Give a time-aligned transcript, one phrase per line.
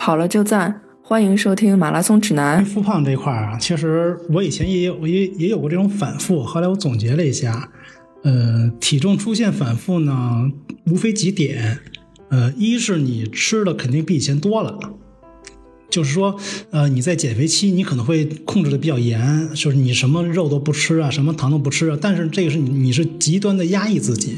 [0.00, 2.64] 跑了就赞，欢迎收听马拉松指南。
[2.64, 6.42] 复胖这块儿啊，其实我以前也有，也也有过这种反复。
[6.42, 7.70] 后来我总结了一下，
[8.22, 10.50] 呃，体重出现反复呢，
[10.86, 11.80] 无非几点，
[12.30, 14.78] 呃，一是你吃的肯定比以前多了。
[15.90, 16.36] 就是说，
[16.70, 21.98] 呃，你在减肥期，你可能会控制的比较严，就是你什么肉都不吃啊，什么糖都不吃啊。
[22.00, 24.36] 但是这个是你，是极端的压抑自己。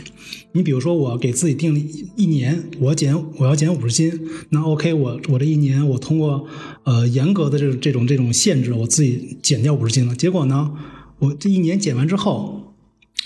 [0.53, 1.81] 你比如说，我给自己定了
[2.17, 4.21] 一年，我减我要减五十斤，
[4.51, 6.47] 那 OK，我我这一年我通过
[6.85, 10.15] 呃严格的这种这种这种限制，我自己减掉五十斤了。
[10.17, 10.73] 结果呢，
[11.19, 12.75] 我这一年减完之后，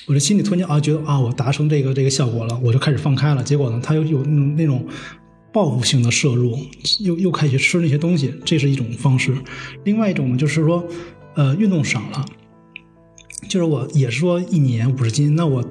[0.07, 3.43] 我这心里突然间啊觉得啊我达成这个这个效果了，我就开始放开了。
[3.43, 4.85] 结果呢，他又有那种。
[5.57, 6.55] 报复性的摄入，
[7.01, 9.35] 又又开始吃那些东西，这是一种方式。
[9.85, 10.87] 另外一种呢，就是说，
[11.35, 12.27] 呃，运动少了，
[13.49, 15.65] 就是我也是说一年五十斤，那我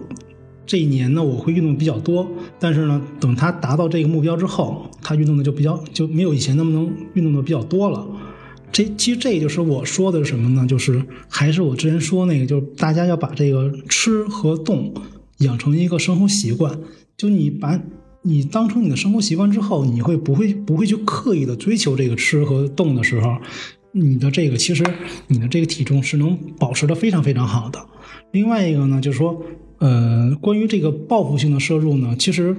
[0.65, 2.27] 这一年呢，我会运动比较多。
[2.59, 8.07] 但是呢，等他达到这个目标之后，他运动的就比较就没有以前那么能运动的比较多了。
[8.71, 10.65] 这其实这就是我说的什么呢？
[10.65, 10.99] 就是
[11.29, 14.91] 还是我之前说那个，就是大家要把这个吃和动
[15.41, 16.79] 养成一个生活习惯，
[17.15, 17.79] 就你把。
[18.27, 23.37] 你当成你的生活习惯之后，你会不会不会去刻意的追求这个吃和动的时候，
[23.91, 24.83] 你的这个其实
[25.27, 27.79] 你的这个体重是能保持的非常非常好的。
[28.31, 29.39] 另外一个呢，就是说，
[29.77, 32.57] 呃，关于这个报复性的摄入呢，其实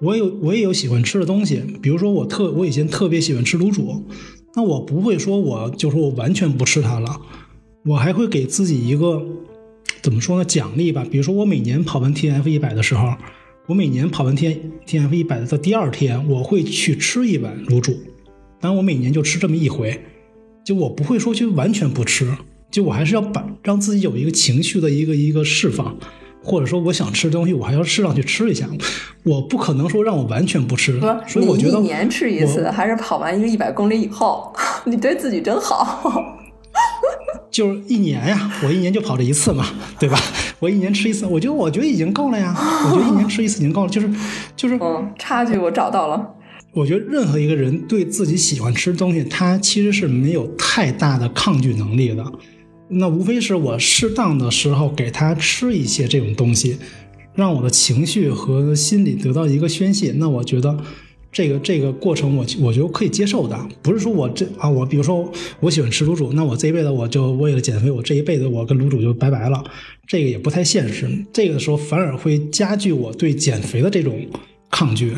[0.00, 4.04] 我有我也有喜欢吃的东西，比如说我特我以前特别喜欢吃卤煮，
[4.54, 7.20] 那我不会说我就说我完全不吃它了，
[7.84, 9.26] 我还会给自己一个
[10.00, 13.14] 怎么说呢奖励吧，比如说我每年跑完 T F 一百的时候。
[13.68, 17.92] 我每年跑完天 T F 一百的第二天，我会去吃一碗卤煮。
[18.58, 20.00] 当然，我每年就吃这么一回，
[20.64, 22.34] 就我不会说去完全不吃，
[22.70, 25.94] 就我还是要把让自己有一个情绪的一个一个释放，
[26.42, 28.66] 或者说我想吃的东西，我还要适当去吃一下。
[29.24, 30.98] 我不可能说让我完全不吃。
[31.26, 34.50] 所以我觉得一年吃一次，还是跑完一个一百公里以后，
[34.86, 36.38] 你对自己真好。
[37.50, 39.66] 就是一年呀，我一年就跑这一次嘛，
[40.00, 40.18] 对吧？
[40.60, 42.54] 我一年吃一次，我觉得我觉得已经够了呀。
[42.90, 44.10] 我觉得一年吃一次已经够了，就是
[44.56, 46.34] 就是，嗯，差距我找到了。
[46.72, 52.24] 我觉得任何一个人对自己喜欢吃东西，他其实是没有太大的抗拒能力的。
[52.88, 56.78] 那无非是我适当的时候给他吃一些这种东西，
[57.34, 60.12] 让我的情绪和心理得到一个宣泄。
[60.16, 60.76] 那我觉得。
[61.30, 65.30] 这个这个过程，我我觉得可以接受的，不是说我这啊，我比如说
[65.60, 69.62] 我喜欢吃卤煮，那我这一辈子我就为了减肥，我这一辈子我跟卤煮就拜拜了，
[70.06, 71.08] 这个也不太现实。
[71.32, 74.26] 这个时候反而会加剧我对减肥的这种
[74.70, 75.12] 抗拒。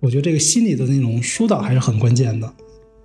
[0.00, 2.52] 我觉得这个心理的那种疏导还是很关键的。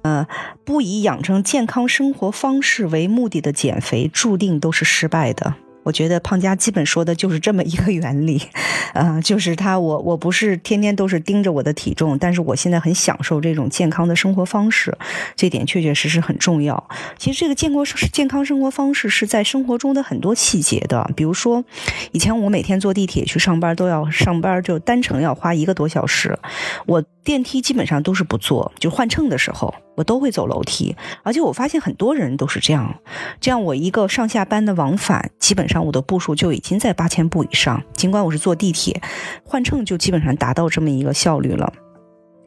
[0.04, 0.28] 呃，
[0.64, 5.56] 不以养成健康生活方式为目的的减肥，注定都是失败的。
[5.84, 8.42] 我觉得胖佳基本说的就是这么一个原理，
[8.94, 14.98] 呃，就是他我我不是天天都是盯着我的体重，但是我现在很享受这种健康的生活方式，
[15.36, 16.90] 这点确确实实很重要。
[17.18, 21.64] 其实这个健康健康生活方式是在生活中的很多细节的，比如说，
[22.12, 26.38] 以前我每天坐地铁去上班都要上班就单程要花一个多小时，
[26.86, 29.74] 我电梯基本上都是不坐，就换乘的时候。
[29.96, 32.96] 我都会走楼梯，而且我发现很多人都是这样，
[33.42, 37.84] 这样我一个上下班的往返，基本上我的步数就已经在八千步以上。
[37.94, 39.02] 尽管我是坐地铁，铁
[39.44, 41.74] 换乘就基本上达到这么一个效率了。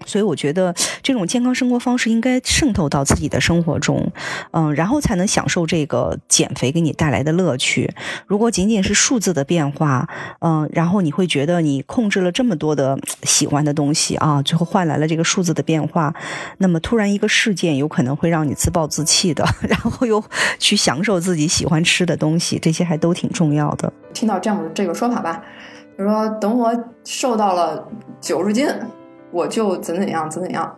[0.04, 4.10] 所以我觉得这种健康生活方式应该渗透到自己的生活中，
[4.50, 7.88] 嗯，然后才能享受这个减肥给你带来的乐趣。
[8.26, 10.09] 如果仅仅是数字的变化，
[10.41, 16.12] 嗯，然后你会觉得你控制了这么多的喜欢的东西啊，最后换来了这个数字的变化，
[16.59, 20.20] 那么突然一个事件有可能会让你自暴自弃的， 然后又
[20.59, 23.93] 去享受自己喜欢吃的东西，这些还都挺重要的。
[24.12, 25.41] 听到这样的这个说法吧，
[26.03, 27.89] 就说等我瘦到了
[28.21, 28.67] 九十斤。
[29.35, 30.77] 我就怎怎样怎怎样，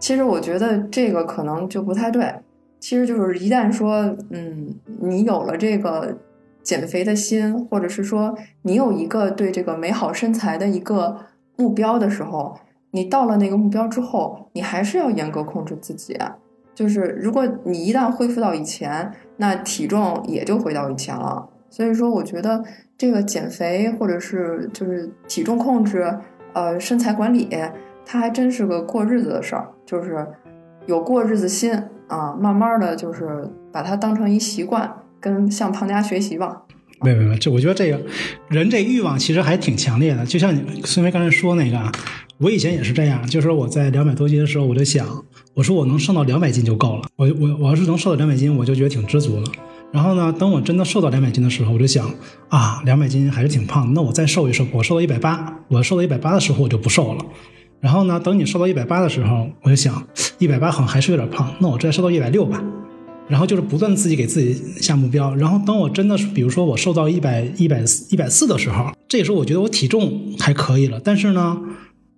[0.00, 2.34] 其实我觉得这个可能就不太对。
[2.80, 4.00] 其实就是一旦说，
[4.30, 6.18] 嗯，你有了这个
[6.64, 11.16] 减肥的心，或者是说你有一个对这个美好身材的一个
[11.54, 12.58] 目标的时候，
[12.90, 16.18] 你到了那个目标之后，你还是要严格控制自己。
[16.74, 21.48] 就是如果你一旦恢复到以前，那体重也就回到以前了。
[21.70, 22.64] 所以说，我觉得
[22.98, 26.12] 这个减肥或者是就是体重控制。
[26.52, 27.46] 呃，身材管理，
[28.06, 30.26] 它还真是个过日子的事儿，就是
[30.86, 31.70] 有过日子心
[32.08, 34.90] 啊，慢慢的就是把它当成一习惯，
[35.20, 36.62] 跟向胖家学习吧。
[37.02, 38.00] 没有没没，就我觉得这个
[38.48, 41.78] 人这欲望其实还挺强烈的，就像你孙飞刚才说那个，
[42.38, 45.06] 我以前也是这样，就是我在两百多斤的时候，我就想，
[45.52, 49.44] 我说我能瘦到两百斤就够了，我我我要是能瘦到两百斤，我就觉得挺知足了。
[49.92, 52.12] 然后呢，等我真的瘦到两百斤的时候，我就想
[52.48, 53.92] 啊，两百斤还是挺胖的。
[53.92, 57.24] 那我再瘦一瘦，我瘦到一百八，我瘦到一百八的时候，我就不瘦了。
[57.80, 60.06] 然后呢，等你瘦到一百八的时候，我就想
[60.38, 62.62] 一百八好像还是有点胖，那我再瘦到一百六吧。
[63.28, 71.58] 然后就是不断自己给自己下目标，然后等我真的是，比如说我瘦到一百一百一百四的时候，这时候我觉得我体重还可以了，但是呢，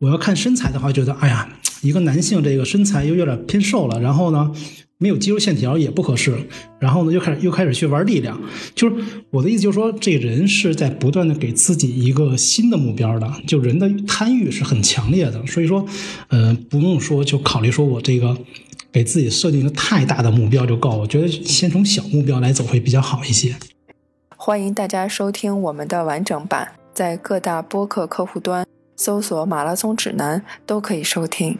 [0.00, 1.48] 我要看身材的话，觉得哎呀，
[1.80, 4.52] 一个男性这个身材又有点偏瘦了，然后呢，
[4.98, 6.36] 没有肌肉线条也不合适，
[6.80, 8.40] 然后呢，又开始又开始去玩力量，
[8.74, 8.96] 就是
[9.30, 15.86] 我的意思就是说，这人是在不断的给自己一个新的目标的，就人的贪欲是很强烈的，所以说，
[16.28, 18.36] 呃，不用说就考虑说我这个。
[18.90, 23.54] 给自己设定一个太大的目标就够，我觉得先从小目标来走会比较好一些。
[24.34, 28.66] 欢迎大家收听我们的完整版，在各大播客客户端
[28.96, 31.58] 搜索“马拉松指南”都可以收听。